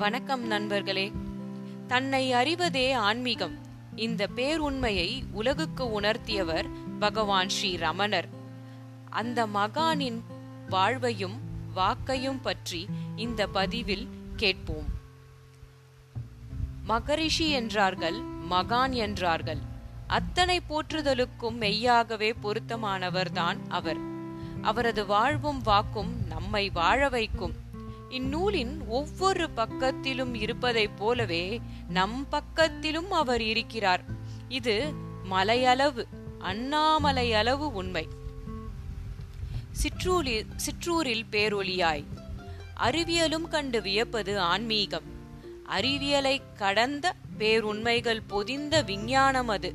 [0.00, 1.12] வணக்கம் நண்பர்களே.
[1.86, 3.58] தன்னை அறிவதே ஆன்மீகம்.
[3.96, 6.64] இந்த பேருண்மையை உலகுக்கு உணர்த்தியவர்
[6.98, 8.28] பகவான் ஸ்ரீ ரமணர்.
[9.10, 10.20] அந்த மகானின்
[10.68, 11.40] வாழ்வையும்
[11.76, 14.86] வாக்கையும் பற்றி இந்த பதிவில் கேட்போம்.
[16.84, 19.58] மகரிஷி என்றார்கள் மகான் என்றார்கள்.
[20.06, 23.98] அத்தனை போற்றுதலுக்கும் மெய்யாகவே பொருத்தமானவர்தான் அவர்.
[24.62, 27.68] அவரது வாழ்வும் வாக்கும் நம்மை வாழ வைக்கும்.
[28.10, 34.04] இந்நூலின் ஒவ்வொரு பக்கத்திலும் இருப்பதைப் போலவே நம் பக்கத்திலும் அவர் இருக்கிறார்.
[34.48, 34.92] இது
[35.30, 36.06] மலையளவு
[36.38, 38.08] அண்ணாமலை அளவு உண்மை.
[39.70, 42.04] சிற்றூரில் சிற்றூரில் பேரொலியாய்
[42.80, 45.04] அறிவியலும் கண்டு வியப்பது ஆன்மீகம்.
[45.64, 49.74] அறிவியலை கடந்த பேருண்மைகள் பொதிந்த விஞ்ஞானம் அது.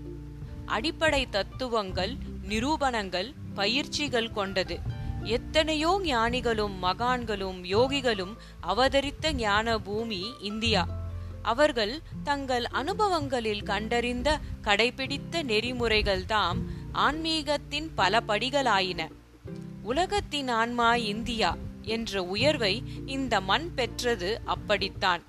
[0.65, 2.15] அடிப்படை தத்துவங்கள்
[2.49, 4.79] நிரூபணங்கள் பயிற்சிகள் கொண்டது.
[5.25, 10.87] எத்தனையோ ஞானிகளும் மகான்களும் யோகிகளும் அவதரித்த ஞான பூமி இந்தியா.
[11.41, 16.59] அவர்கள் தங்கள் அனுபவங்களில் கண்டறிந்த கடைபிடித்த நெறிமுறைகள் தாம்
[16.93, 19.09] ஆன்மீகத்தின் பல படிகளாயின.
[19.83, 25.23] உலகத்தின் ஆன்மா இந்தியா என்ற உயர்வை இந்த மண் பெற்றது அப்படித்தான்.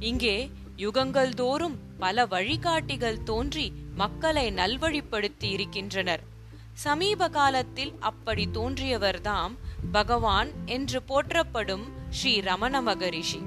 [0.00, 6.29] இங்கே யுகங்கள் தோறும் பல வழிகாட்டிகள் தோன்றி மக்களை நல்வழிப்படுத்தி இருக்கின்றனர்.
[6.72, 9.56] சமீப காலத்தில் அப்படி தோன்றியவர்தாம்
[9.92, 13.42] பகவான் என்று போற்றப்படும் ஸ்ரீ ரமண மகரிஷி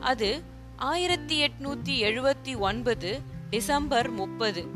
[0.00, 0.42] அது
[0.76, 4.66] ஆயிரத்தி எட்நூத்தி எழுபத்தி ஒன்பது டிசம்பர் முப்பது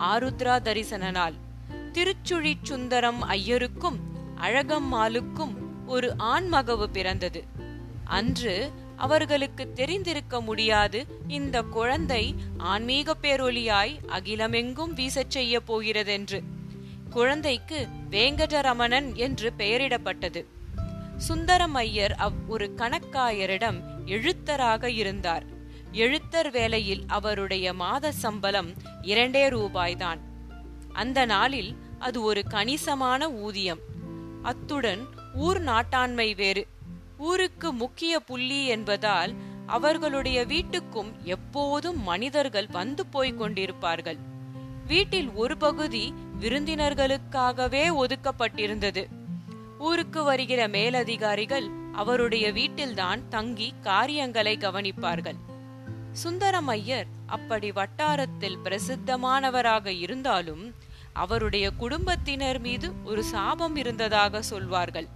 [0.00, 1.32] ஆருத்ரா தரிசன நாள்.
[1.92, 3.98] திருச்சுழி சுந்தரம் ஐயருக்கும்
[4.40, 5.54] அழகம்மாளுக்கும்
[5.86, 7.44] ஒரு ஆண்மகவு பிறந்தது.
[8.04, 16.42] அன்று அவர்களுக்கு தெரிந்திருக்க முடியாது இந்த குழந்தை ஆன்மீக பேரொலியாய் அகிலமெங்கும் வீசச் செய்ய போகிறதென்று.
[17.10, 20.44] குழந்தைக்கு வேங்கடரமணன் என்று பெயரிடப்பட்டது.
[21.16, 25.44] சுந்தரம் ஐயர் அவ் ஒரு கணக்காயரிடம் எழுத்தராக இருந்தார்.
[25.92, 30.18] எழுத்தர் வேலையில் அவருடைய மாத சம்பளம் இரண்டே ரூபாய்தான்.
[30.92, 33.78] அந்த நாளில் அது ஒரு கணிசமான ஊதியம்.
[34.42, 36.66] அத்துடன் ஊர் நாட்டாண்மை வேறு.
[37.18, 39.34] ஊருக்கு முக்கிய புள்ளி என்பதால்
[39.66, 44.18] அவர்களுடைய வீட்டுக்கும் எப்போதும் மனிதர்கள் வந்து போய்க் கொண்டிருப்பார்கள்.
[44.90, 49.02] வீட்டில் ஒரு பகுதி விருந்தினர்களுக்காகவே ஒதுக்கப்பட்டிருந்தது.
[49.78, 55.38] ஊருக்கு வருகிற மேலதிகாரிகள் அவருடைய வீட்டில்தான் தங்கி காரியங்களை கவனிப்பார்கள்.
[56.12, 60.74] சுந்தரம் ஐயர் அப்படி வட்டாரத்தில் பிரசித்தமானவராக இருந்தாலும்
[61.12, 65.08] அவருடைய குடும்பத்தினர் மீது ஒரு சாபம் இருந்ததாக சொல்வார்கள்.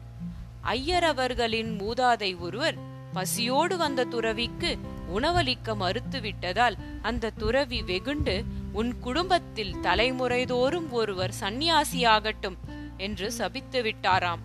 [0.60, 2.74] ஐயர் அவர்களின் மூதாதை ஒருவர்
[3.12, 4.78] பசியோடு வந்த துறவிக்கு
[5.14, 12.56] உணவளிக்க மறுத்துவிட்டதால் அந்த துறவி வெகுண்டு உன் குடும்பத்தில் தலைமுறைதோறும் ஒருவர் சந்நியாசியாகட்டும்
[12.96, 14.42] என்று சபித்து விட்டாராம்.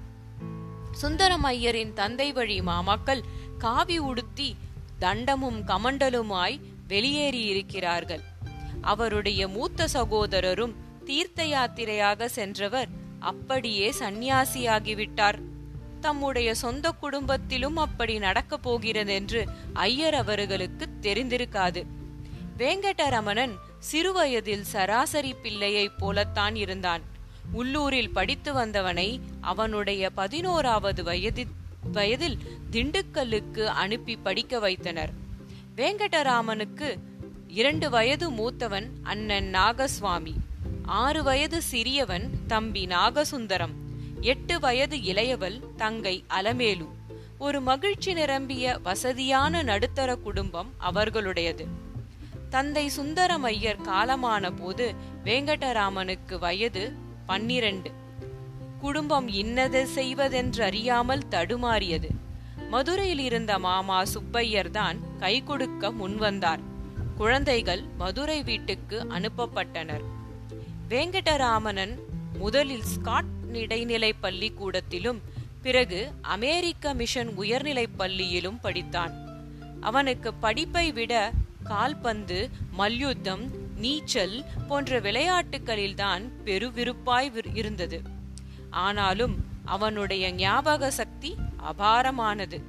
[0.92, 3.22] சுந்தரம் ஐயரின் தந்தை வழி மாமாக்கள்
[3.58, 4.56] காவி உடுத்தி
[5.02, 8.24] தண்டமும் கமண்டலுமாய் வெளியேறியிருக்கிறார்கள்.
[8.82, 10.76] அவருடைய மூத்த சகோதரரும்
[11.06, 15.40] தீர்த்த யாத்திரையாக சென்றவர் அப்படியே சந்நியாசியாகிவிட்டார்.
[16.00, 21.84] தம்முடைய சொந்த குடும்பத்திலும் அப்படி நடக்கப் போகிறதென்று ஐயர் அவர்களுக்கு தெரிந்திருக்காது.
[22.58, 27.02] வேங்கடரமணன் சிறுவயதில் சராசரி பிள்ளையைப் போலத்தான் இருந்தான்.
[27.52, 31.46] உள்ளூரில் படித்து வந்தவனை அவனுடைய பதினோராவது வயதி
[31.92, 32.38] வயதில்
[32.72, 35.10] திண்டுக்கல்லுக்கு அனுப்பி படிக்க வைத்தனர்.
[35.76, 37.00] வேங்கடராமனுக்கு
[37.48, 40.34] இரண்டு வயது மூத்தவன் அண்ணன் நாகசுவாமி
[40.86, 43.74] ஆறு வயது சிறியவன் தம்பி நாகசுந்தரம்
[44.22, 46.88] எட்டு வயது இளையவள் தங்கை அலமேலு.
[47.38, 51.66] ஒரு மகிழ்ச்சி நிரம்பிய வசதியான நடுத்தர குடும்பம் அவர்களுடையது.
[52.50, 54.94] தந்தை சுந்தரம் ஐயர் காலமான போது
[55.26, 56.94] வேங்கடராமனுக்கு வயது
[57.26, 57.92] பன்னிரண்டு.
[58.80, 62.10] குடும்பம் இன்னது செய்வதென்று அறியாமல் தடுமாறியது.
[62.70, 66.60] மதுரையில் இருந்த மாமா சுப்பையர் தான் கை கொடுக்க முன்வந்தார்.
[67.18, 70.06] குழந்தைகள் மதுரை வீட்டுக்கு அனுப்பப்பட்டனர்.
[70.90, 71.96] வேங்கடராமனன்
[72.38, 75.22] முதலில் ஸ்காட் இடைநிலை பள்ளிக்கூடத்திலும்
[75.62, 79.14] பிறகு அமெரிக்க மிஷன் உயர்நிலை பள்ளியிலும் படித்தான்.
[79.82, 81.32] அவனுக்கு படிப்பை விட
[81.64, 88.02] கால்பந்து மல்யுத்தம் நீச்சல் போன்ற விளையாட்டுகளில்தான் பெருவிருப்பாய் இருந்தது.
[88.70, 89.36] ஆனாலும்
[89.66, 91.36] அவனுடைய ஞாபக சக்தி
[91.70, 92.62] அபாரமானது.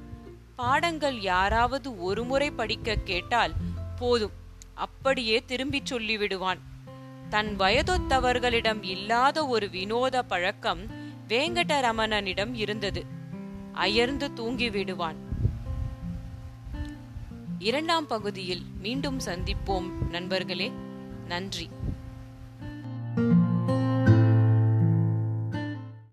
[0.55, 3.53] பாடங்கள் யாராவது ஒருமுறை படிக்க கேட்டால்
[3.99, 4.31] போதும்
[4.73, 6.59] அப்படியே திரும்பிச் சொல்லிவிடுவான்.
[7.29, 10.87] தன் வயதொத்தவர்களிடம் இல்லாத ஒரு வினோத பழக்கம்
[11.27, 13.05] வேங்கடரமணனிடம் இருந்தது.
[13.73, 15.15] அயர்ந்து தூங்கிவிடுவான்.
[17.61, 20.71] இரண்டாம் பகுதியில் மீண்டும் சந்திப்போம் நண்பர்களே.
[21.27, 21.69] நன்றி.